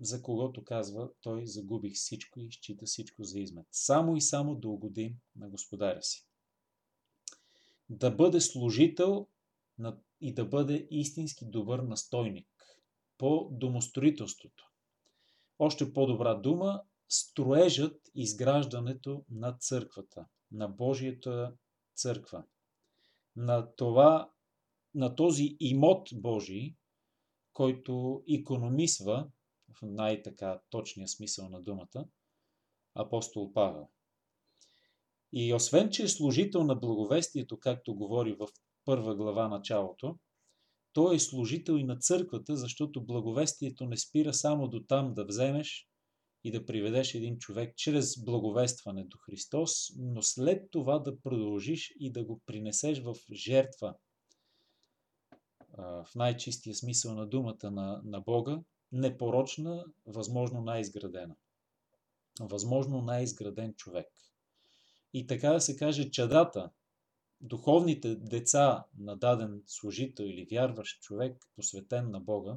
за 0.00 0.22
когото 0.22 0.64
казва, 0.64 1.10
той 1.20 1.46
загубих 1.46 1.94
всичко 1.94 2.40
и 2.40 2.52
счита 2.52 2.86
всичко 2.86 3.24
за 3.24 3.40
измет. 3.40 3.66
Само 3.70 4.16
и 4.16 4.20
само 4.20 4.54
да 4.54 4.68
угоди 4.68 5.16
на 5.36 5.48
господаря 5.48 6.02
си. 6.02 6.26
Да 7.88 8.10
бъде 8.10 8.40
служител 8.40 9.26
и 10.20 10.34
да 10.34 10.44
бъде 10.44 10.88
истински 10.90 11.44
добър 11.44 11.78
настойник 11.78 12.48
по 13.18 13.48
домостроителството. 13.52 14.72
Още 15.58 15.92
по-добра 15.92 16.34
дума 16.34 16.82
строежът, 17.08 18.10
изграждането 18.14 19.24
на 19.30 19.52
църквата, 19.52 20.26
на 20.52 20.68
Божията 20.68 21.54
църква, 21.94 22.44
на, 23.36 23.74
това, 23.76 24.30
на 24.96 25.14
този 25.14 25.56
имот 25.60 26.08
Божий, 26.12 26.74
който 27.52 28.22
економисва, 28.28 29.28
в 29.68 29.82
най-така 29.82 30.60
точния 30.70 31.08
смисъл 31.08 31.48
на 31.48 31.62
думата, 31.62 32.04
апостол 32.94 33.52
Павел. 33.52 33.88
И 35.32 35.54
освен, 35.54 35.90
че 35.90 36.02
е 36.02 36.08
служител 36.08 36.64
на 36.64 36.74
благовестието, 36.74 37.58
както 37.58 37.94
говори 37.94 38.32
в 38.32 38.48
първа 38.84 39.16
глава 39.16 39.48
началото, 39.48 40.18
той 40.92 41.16
е 41.16 41.18
служител 41.18 41.72
и 41.72 41.84
на 41.84 41.98
църквата, 41.98 42.56
защото 42.56 43.06
благовестието 43.06 43.86
не 43.86 43.96
спира 43.96 44.34
само 44.34 44.68
до 44.68 44.84
там 44.84 45.14
да 45.14 45.24
вземеш 45.24 45.88
и 46.44 46.50
да 46.50 46.66
приведеш 46.66 47.14
един 47.14 47.38
човек 47.38 47.76
чрез 47.76 48.24
благовестване 48.24 49.04
до 49.04 49.16
Христос, 49.18 49.72
но 49.98 50.22
след 50.22 50.70
това 50.70 50.98
да 50.98 51.20
продължиш 51.20 51.94
и 52.00 52.12
да 52.12 52.24
го 52.24 52.40
принесеш 52.46 53.02
в 53.02 53.14
жертва, 53.32 53.94
в 55.78 56.08
най-чистия 56.14 56.74
смисъл 56.74 57.14
на 57.14 57.26
думата 57.26 57.70
на, 57.70 58.00
на 58.04 58.20
Бога, 58.20 58.60
непорочна, 58.92 59.84
възможно 60.06 60.60
най-изградена. 60.60 61.36
Възможно 62.40 63.02
най-изграден 63.02 63.74
човек. 63.74 64.08
И 65.14 65.26
така 65.26 65.52
да 65.52 65.60
се 65.60 65.76
каже, 65.76 66.10
чадата, 66.10 66.70
духовните 67.40 68.14
деца 68.14 68.84
на 68.98 69.16
даден 69.16 69.62
служител 69.66 70.24
или 70.24 70.46
вярващ 70.50 71.02
човек, 71.02 71.48
посветен 71.56 72.10
на 72.10 72.20
Бога, 72.20 72.56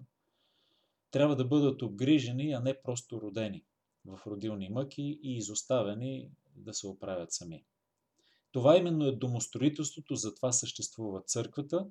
трябва 1.11 1.35
да 1.35 1.45
бъдат 1.45 1.81
обгрижени, 1.81 2.51
а 2.51 2.59
не 2.59 2.81
просто 2.81 3.21
родени 3.21 3.63
в 4.05 4.19
родилни 4.27 4.69
мъки 4.69 5.19
и 5.23 5.37
изоставени 5.37 6.29
да 6.55 6.73
се 6.73 6.87
оправят 6.87 7.33
сами. 7.33 7.63
Това 8.51 8.77
именно 8.77 9.05
е 9.05 9.15
домостроителството, 9.15 10.15
затова 10.15 10.51
съществува 10.51 11.21
църквата 11.21 11.87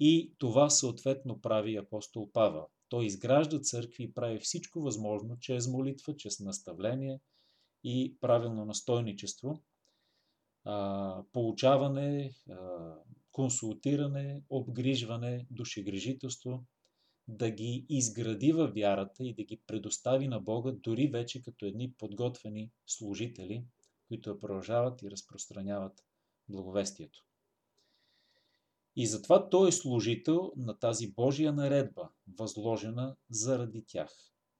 и 0.00 0.34
това 0.38 0.70
съответно 0.70 1.40
прави 1.40 1.76
апостол 1.76 2.30
Павел. 2.32 2.68
Той 2.88 3.06
изгражда 3.06 3.58
църкви 3.58 4.04
и 4.04 4.12
прави 4.12 4.38
всичко 4.38 4.80
възможно, 4.80 5.38
чрез 5.38 5.68
молитва, 5.68 6.16
чрез 6.16 6.40
наставление 6.40 7.20
и 7.84 8.16
правилно 8.20 8.64
настойничество, 8.64 9.62
получаване, 11.32 12.34
консултиране, 13.32 14.42
обгрижване, 14.50 15.46
душегрижителство, 15.50 16.64
да 17.28 17.50
ги 17.50 17.86
изгради 17.88 18.52
във 18.52 18.74
вярата 18.74 19.24
и 19.24 19.34
да 19.34 19.42
ги 19.44 19.60
предостави 19.66 20.28
на 20.28 20.40
Бога, 20.40 20.72
дори 20.72 21.08
вече 21.08 21.42
като 21.42 21.66
едни 21.66 21.92
подготвени 21.92 22.70
служители, 22.86 23.64
които 24.08 24.30
я 24.30 24.40
продължават 24.40 25.02
и 25.02 25.10
разпространяват 25.10 26.04
благовестието. 26.48 27.24
И 28.96 29.06
затова 29.06 29.48
той 29.48 29.68
е 29.68 29.72
служител 29.72 30.52
на 30.56 30.78
тази 30.78 31.12
Божия 31.12 31.52
наредба, 31.52 32.08
възложена 32.38 33.16
заради 33.30 33.84
тях. 33.86 34.10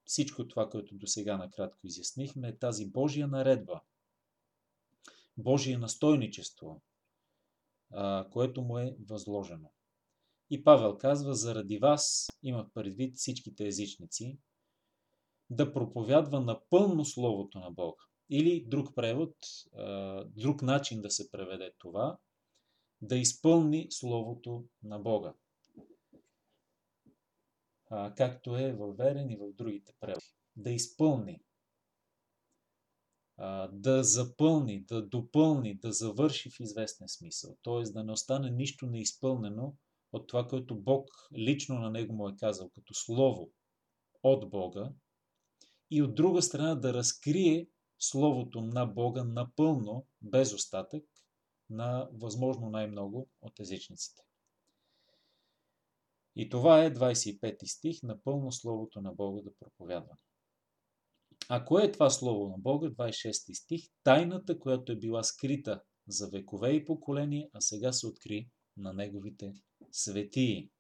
Всичко 0.05 0.49
това, 0.49 0.71
което 0.71 0.95
до 0.95 1.07
сега 1.07 1.37
накратко 1.37 1.87
изяснихме, 1.87 2.49
е 2.49 2.59
тази 2.59 2.91
Божия 2.91 3.29
наредба, 3.29 3.81
Божие 5.37 5.79
настойничество, 5.79 6.83
което 8.31 8.63
му 8.63 8.79
е 8.79 8.97
възложено. 9.01 9.71
И 10.51 10.65
Павел 10.65 10.99
казва, 10.99 11.35
заради 11.35 11.79
вас, 11.79 12.29
имах 12.43 12.67
предвид 12.75 13.17
всичките 13.17 13.67
езичници, 13.67 14.39
да 15.51 15.73
проповядва 15.73 16.41
напълно 16.41 17.05
Словото 17.05 17.59
на 17.59 17.71
Бога. 17.71 18.03
Или 18.31 18.65
друг 18.65 18.95
превод, 18.95 19.37
друг 20.27 20.63
начин 20.63 21.03
да 21.03 21.11
се 21.11 21.31
преведе 21.31 21.73
това, 21.79 22.19
да 23.05 23.17
изпълни 23.17 23.87
Словото 23.91 24.65
на 24.83 24.99
Бога. 24.99 25.35
Както 28.17 28.57
е 28.57 28.73
във 28.73 28.97
и 29.31 29.37
в 29.37 29.53
другите 29.53 29.93
преводи. 30.01 30.27
Да 30.57 30.71
изпълни. 30.71 31.41
Да 33.73 34.05
запълни, 34.05 34.81
да 34.81 35.07
допълни, 35.07 35.75
да 35.75 35.93
завърши 35.93 36.51
в 36.51 36.61
известен 36.61 37.09
смисъл. 37.09 37.57
Т.е. 37.63 37.83
да 37.83 38.05
не 38.05 38.13
остане 38.13 38.51
нищо 38.51 38.87
неизпълнено 38.87 39.75
от 40.13 40.27
това, 40.27 40.47
което 40.47 40.77
Бог 40.77 41.09
лично 41.37 41.79
на 41.79 41.91
него 41.91 42.15
му 42.15 42.29
е 42.29 42.37
казал 42.37 42.71
като 42.71 42.95
слово 42.95 43.51
от 44.23 44.51
Бога 44.51 44.93
и 45.91 46.03
от 46.03 46.15
друга 46.15 46.43
страна 46.43 46.75
да 46.75 46.95
разкрие 46.95 47.69
Словото 47.99 48.61
на 48.61 48.87
Бога 48.87 49.25
напълно, 49.25 50.07
без 50.23 50.55
остатък, 50.55 51.05
на 51.71 52.09
възможно 52.13 52.71
най-много 52.71 53.29
от 53.41 53.61
езичниците. 53.61 54.23
И 56.37 56.49
това 56.49 56.85
е 56.85 56.95
25 56.95 57.67
стих, 57.67 58.03
напълно 58.03 58.53
Словото 58.53 59.01
на 59.01 59.13
Бога 59.13 59.43
да 59.43 59.55
проповядва. 59.61 60.17
А 61.49 61.65
кое 61.65 61.85
е 61.85 61.93
това 61.93 62.11
Слово 62.11 62.49
на 62.49 62.59
Бога? 62.59 62.89
26 62.89 63.63
стих. 63.63 63.83
Тайната, 64.03 64.59
която 64.59 64.93
е 64.93 64.97
била 64.97 65.23
скрита 65.23 65.83
за 66.09 66.29
векове 66.29 66.71
и 66.71 66.85
поколения, 66.85 67.49
а 67.53 67.61
сега 67.61 67.93
се 67.93 68.07
откри 68.07 68.49
на 68.77 68.93
Неговите 68.93 69.53
светии. 69.93 70.71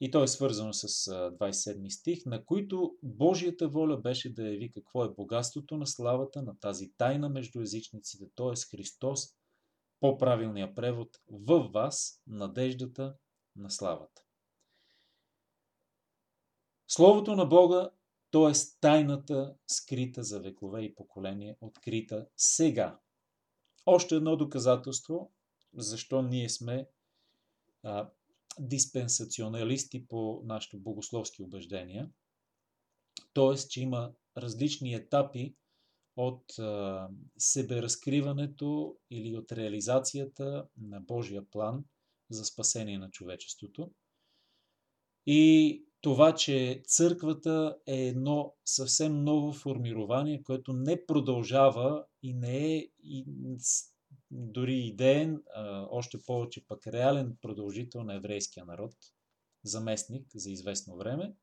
И 0.00 0.10
то 0.10 0.22
е 0.22 0.28
свързано 0.28 0.72
с 0.72 0.88
27 0.88 1.88
стих, 1.88 2.26
на 2.26 2.44
които 2.44 2.98
Божията 3.02 3.68
воля 3.68 3.96
беше 3.96 4.34
да 4.34 4.48
яви 4.48 4.72
какво 4.72 5.04
е 5.04 5.14
богатството 5.14 5.76
на 5.76 5.86
славата 5.86 6.42
на 6.42 6.58
тази 6.58 6.92
тайна 6.96 7.28
между 7.28 7.60
езичниците, 7.60 8.24
т.е. 8.36 8.76
Христос, 8.76 9.20
по-правилния 10.00 10.74
превод, 10.74 11.08
в 11.30 11.70
вас 11.74 12.22
надеждата 12.26 13.16
на 13.56 13.70
славата. 13.70 14.22
Словото 16.88 17.36
на 17.36 17.46
Бога, 17.46 17.90
т.е. 18.30 18.52
тайната, 18.80 19.54
скрита 19.66 20.22
за 20.22 20.40
векове 20.40 20.82
и 20.82 20.94
поколения, 20.94 21.56
открита 21.60 22.26
сега. 22.36 23.00
Още 23.86 24.14
едно 24.14 24.36
доказателство, 24.36 25.32
защо 25.74 26.22
ние 26.22 26.48
сме 26.48 26.88
диспенсационалисти 28.60 30.06
по 30.06 30.42
нашите 30.44 30.76
богословски 30.76 31.42
убеждения. 31.42 32.10
Т.е. 33.34 33.68
че 33.68 33.80
има 33.80 34.12
различни 34.36 34.94
етапи 34.94 35.54
от 36.16 36.44
себеразкриването 37.38 38.96
или 39.10 39.36
от 39.36 39.52
реализацията 39.52 40.66
на 40.80 41.00
Божия 41.00 41.50
план 41.50 41.84
за 42.30 42.44
спасение 42.44 42.98
на 42.98 43.10
човечеството. 43.10 43.90
И 45.26 45.82
това, 46.00 46.34
че 46.34 46.82
църквата 46.86 47.76
е 47.86 48.06
едно 48.06 48.54
съвсем 48.64 49.24
ново 49.24 49.52
формирование, 49.52 50.42
което 50.42 50.72
не 50.72 51.06
продължава 51.06 52.04
и 52.22 52.34
не 52.34 52.76
е 52.76 52.88
и 53.02 53.24
дори 54.36 54.78
идеен, 54.78 55.42
още 55.90 56.18
повече 56.26 56.66
пък 56.66 56.86
реален 56.86 57.36
продължител 57.42 58.02
на 58.02 58.14
еврейския 58.14 58.64
народ, 58.64 58.94
заместник 59.64 60.26
за 60.34 60.50
известно 60.50 60.96
време, 60.96 61.34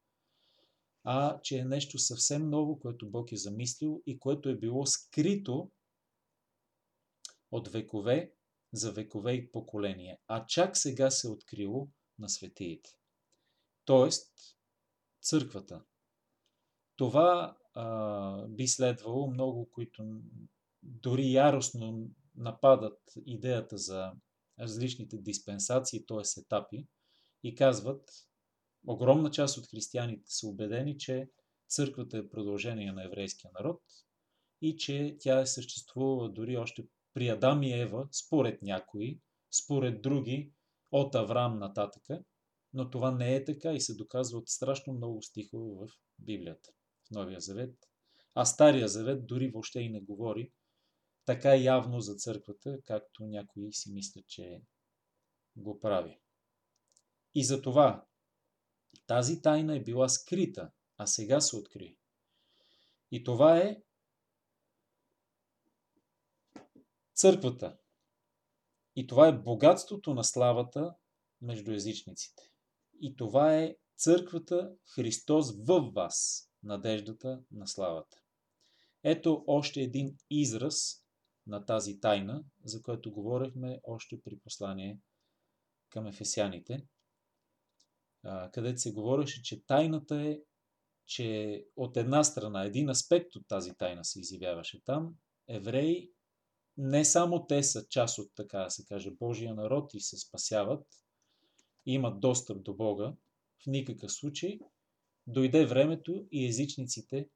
а 1.04 1.42
че 1.42 1.58
е 1.58 1.66
нещо 1.66 2.00
съвсем 2.00 2.50
ново, 2.50 2.80
което 2.80 3.10
Бог 3.10 3.32
е 3.32 3.38
замислил 3.38 4.04
и 4.06 4.20
което 4.20 4.50
е 4.50 4.58
било 4.58 4.86
скрито 4.86 5.72
от 7.52 7.68
векове 7.68 8.34
за 8.74 8.92
векове 8.92 9.34
и 9.34 9.52
поколения, 9.52 10.18
а 10.28 10.46
чак 10.46 10.78
сега 10.78 11.12
се 11.12 11.28
е 11.28 11.32
открило 11.32 11.88
на 12.20 12.30
светиите. 12.30 12.90
Тоест, 13.86 14.32
църквата. 15.22 15.84
Това 16.96 17.58
а, 17.74 18.48
би 18.48 18.68
следвало 18.68 19.32
много, 19.32 19.70
които 19.72 20.22
дори 20.84 21.32
яростно 21.32 22.10
нападат 22.36 23.00
идеята 23.26 23.78
за 23.78 24.12
различните 24.60 25.18
диспенсации, 25.18 26.06
т.е. 26.06 26.42
етапи, 26.42 26.88
и 27.44 27.56
казват, 27.56 28.10
огромна 28.88 29.32
част 29.32 29.58
от 29.58 29.68
християните 29.68 30.24
са 30.28 30.48
убедени, 30.48 30.98
че 30.98 31.30
църквата 31.70 32.18
е 32.18 32.30
продължение 32.30 32.92
на 32.92 33.06
еврейския 33.06 33.52
народ 33.60 33.82
и 34.62 34.78
че 34.78 35.18
тя 35.20 35.40
е 35.40 35.46
съществувала 35.46 36.30
дори 36.30 36.58
още 36.58 36.88
при 37.14 37.30
Адам 37.30 37.64
и 37.64 37.74
Ева, 37.74 38.08
според 38.12 38.62
някои, 38.62 39.20
според 39.52 40.02
други, 40.02 40.52
от 40.92 41.16
Авраам 41.16 41.60
нататъка, 41.60 42.24
но 42.74 42.90
това 42.90 43.12
не 43.12 43.36
е 43.36 43.44
така 43.44 43.74
и 43.74 43.82
се 43.82 43.96
доказва 43.96 44.38
от 44.38 44.50
страшно 44.50 44.94
много 44.94 45.22
стихове 45.22 45.88
в 45.88 45.90
Библията, 46.20 46.70
в 47.08 47.12
Новия 47.12 47.40
Завет. 47.40 47.76
А 48.36 48.46
Стария 48.46 48.88
Завет 48.88 49.28
дори 49.28 49.48
въобще 49.48 49.80
и 49.80 49.90
не 49.90 50.02
говори 50.02 50.52
така 51.26 51.56
явно 51.56 52.00
за 52.00 52.16
църквата, 52.16 52.80
както 52.86 53.26
някои 53.26 53.74
си 53.74 53.92
мислят, 53.92 54.28
че 54.28 54.62
го 55.56 55.80
прави. 55.80 56.20
И 57.36 57.44
за 57.44 57.62
това 57.62 58.06
тази 59.08 59.42
тайна 59.42 59.76
е 59.76 59.84
била 59.84 60.10
скрита, 60.10 60.72
а 60.98 61.08
сега 61.08 61.42
се 61.42 61.56
откри. 61.56 61.98
И 63.12 63.24
това 63.24 63.58
е 63.58 63.82
църквата. 67.14 67.78
И 68.96 69.08
това 69.08 69.28
е 69.28 69.40
богатството 69.40 70.14
на 70.14 70.24
славата 70.24 70.96
между 71.42 71.72
езичниците. 71.72 72.44
И 73.02 73.16
това 73.16 73.58
е 73.58 73.76
църквата 73.98 74.76
Христос 74.96 75.66
в 75.66 75.92
вас, 75.96 76.50
надеждата 76.64 77.44
на 77.52 77.68
славата. 77.68 78.18
Ето 79.04 79.44
още 79.48 79.82
един 79.82 80.18
израз 80.30 81.03
на 81.48 81.66
тази 81.66 82.00
тайна, 82.00 82.44
за 82.64 82.84
която 82.84 83.12
говорихме 83.12 83.80
още 83.84 84.22
при 84.22 84.40
послание 84.40 85.00
към 85.90 86.08
ефесяните, 86.08 86.88
където 88.54 88.82
се 88.82 88.94
говореше, 88.94 89.42
че 89.44 89.66
тайната 89.66 90.22
е, 90.22 90.40
че 91.06 91.66
от 91.76 91.98
една 91.98 92.24
страна, 92.24 92.64
един 92.64 92.90
аспект 92.90 93.36
от 93.36 93.48
тази 93.48 93.74
тайна 93.74 94.06
се 94.06 94.20
изявяваше 94.20 94.84
там, 94.84 95.16
евреи, 95.48 96.12
не 96.78 97.06
само 97.06 97.48
те 97.48 97.64
са 97.64 97.88
част 97.90 98.20
от, 98.20 98.32
така 98.36 98.60
да 98.60 98.70
се 98.70 98.86
каже, 98.86 99.12
Божия 99.12 99.54
народ 99.54 99.94
и 99.94 100.00
се 100.00 100.18
спасяват, 100.18 100.88
имат 101.86 102.20
достъп 102.20 102.64
до 102.64 102.74
Бога, 102.74 103.16
в 103.64 103.68
никакъв 103.68 104.12
случай, 104.12 104.60
дойде 105.28 105.66
времето 105.66 106.28
и 106.32 106.48
езичниците 106.48 107.30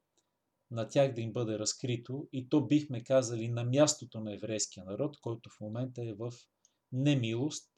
на 0.71 0.87
тях 0.87 1.13
да 1.13 1.21
им 1.21 1.33
бъде 1.33 1.59
разкрито 1.59 2.29
и 2.33 2.49
то 2.49 2.67
бихме 2.67 3.03
казали 3.03 3.49
на 3.49 3.63
мястото 3.63 4.19
на 4.19 4.33
еврейския 4.33 4.85
народ, 4.85 5.17
който 5.21 5.49
в 5.49 5.59
момента 5.59 6.03
е 6.03 6.13
в 6.13 6.33
немилост 6.91 7.71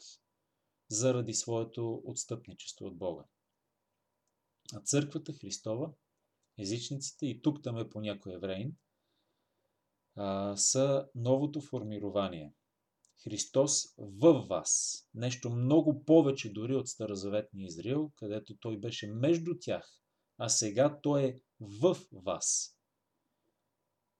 заради 0.89 1.33
своето 1.33 2.01
отстъпничество 2.05 2.85
от 2.85 2.97
Бога. 2.97 3.23
А 4.73 4.81
църквата 4.81 5.33
Христова, 5.33 5.93
езичниците 6.57 7.25
и 7.25 7.41
тук 7.41 7.63
там 7.63 7.77
е 7.77 7.89
по 7.89 8.01
някой 8.01 8.33
евреин, 8.33 8.75
са 10.55 11.09
новото 11.15 11.61
формирование. 11.61 12.53
Христос 13.23 13.95
в 13.97 14.45
вас. 14.49 15.01
Нещо 15.13 15.49
много 15.49 16.05
повече 16.05 16.53
дори 16.53 16.75
от 16.75 16.87
Старозаветния 16.87 17.65
Израил, 17.65 18.11
където 18.15 18.57
той 18.57 18.79
беше 18.79 19.07
между 19.07 19.51
тях, 19.61 20.01
а 20.37 20.49
сега 20.49 20.99
той 21.01 21.23
е 21.23 21.39
в 21.59 21.97
вас. 22.11 22.78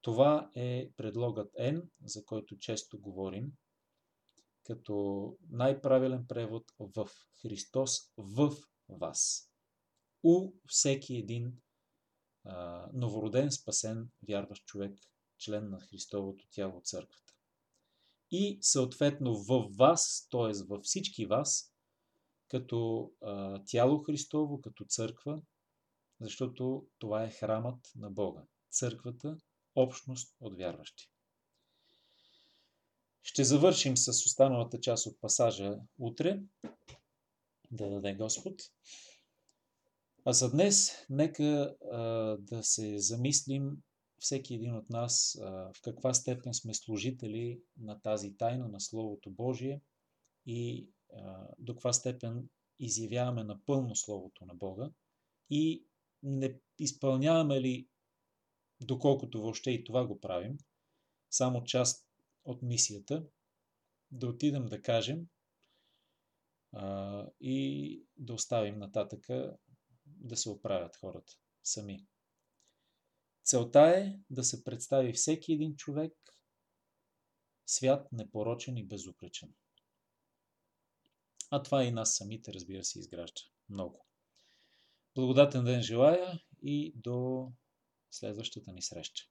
Това 0.02 0.50
е 0.54 0.90
предлогът 0.96 1.52
N, 1.52 1.88
за 2.04 2.24
който 2.24 2.58
често 2.58 3.00
говорим, 3.00 3.52
като 4.62 5.36
най-правилен 5.48 6.26
превод 6.26 6.64
в 6.78 7.08
Христос 7.42 8.12
в 8.16 8.52
вас. 8.88 9.50
У 10.22 10.52
всеки 10.66 11.16
един 11.16 11.56
а, 12.44 12.88
новороден, 12.92 13.50
спасен, 13.52 14.10
вярващ 14.28 14.64
човек, 14.66 14.98
член 15.38 15.70
на 15.70 15.80
Христовото 15.80 16.44
тяло 16.50 16.80
църквата. 16.84 17.34
И 18.30 18.58
съответно 18.60 19.34
в 19.34 19.68
вас, 19.78 20.28
т.е. 20.30 20.64
във 20.68 20.82
всички 20.82 21.26
вас, 21.26 21.74
като 22.48 23.10
а, 23.20 23.62
тяло 23.66 23.98
Христово, 23.98 24.60
като 24.60 24.84
църква, 24.84 25.42
защото 26.20 26.86
това 26.98 27.24
е 27.24 27.30
храмът 27.30 27.90
на 27.96 28.10
Бога. 28.10 28.42
Църквата 28.70 29.36
общност 29.74 30.36
от 30.40 30.56
вярващи. 30.56 31.10
Ще 33.22 33.44
завършим 33.44 33.96
с 33.96 34.08
останалата 34.08 34.80
част 34.80 35.06
от 35.06 35.20
пасажа 35.20 35.78
утре. 35.98 36.40
Да 37.70 37.90
даде 37.90 38.14
Господ. 38.14 38.62
А 40.24 40.32
за 40.32 40.50
днес 40.50 40.90
нека 41.10 41.76
а, 41.92 41.98
да 42.40 42.62
се 42.62 42.98
замислим 42.98 43.82
всеки 44.18 44.54
един 44.54 44.76
от 44.76 44.90
нас 44.90 45.38
а, 45.40 45.50
в 45.50 45.82
каква 45.82 46.14
степен 46.14 46.54
сме 46.54 46.74
служители 46.74 47.60
на 47.76 48.00
тази 48.00 48.36
тайна 48.36 48.68
на 48.68 48.80
Словото 48.80 49.30
Божие 49.30 49.80
и 50.46 50.88
а, 51.12 51.46
до 51.58 51.74
каква 51.74 51.92
степен 51.92 52.48
изявяваме 52.78 53.44
напълно 53.44 53.96
Словото 53.96 54.46
на 54.46 54.54
Бога 54.54 54.90
и 55.50 55.84
не 56.22 56.60
изпълняваме 56.78 57.60
ли 57.60 57.88
доколкото 58.80 59.42
въобще 59.42 59.70
и 59.70 59.84
това 59.84 60.06
го 60.06 60.20
правим, 60.20 60.58
само 61.30 61.64
част 61.64 62.08
от 62.44 62.62
мисията, 62.62 63.26
да 64.10 64.26
отидем 64.26 64.66
да 64.66 64.82
кажем 64.82 65.26
а, 66.72 67.26
и 67.40 68.04
да 68.16 68.34
оставим 68.34 68.78
нататъка 68.78 69.56
да 70.06 70.36
се 70.36 70.50
оправят 70.50 70.96
хората 70.96 71.32
сами. 71.62 72.06
Целта 73.44 73.80
е 73.80 74.18
да 74.30 74.44
се 74.44 74.64
представи 74.64 75.12
всеки 75.12 75.52
един 75.52 75.76
човек 75.76 76.12
свят 77.66 78.12
непорочен 78.12 78.76
и 78.76 78.86
безупречен. 78.86 79.54
А 81.50 81.62
това 81.62 81.84
и 81.84 81.92
нас 81.92 82.16
самите, 82.16 82.52
разбира 82.52 82.84
се, 82.84 82.98
изгражда 82.98 83.40
много. 83.68 84.06
Благодатен 85.14 85.64
ден 85.64 85.82
желая 85.82 86.40
и 86.62 86.92
до 86.96 87.48
следващата 88.10 88.72
ни 88.72 88.82
среща. 88.82 89.22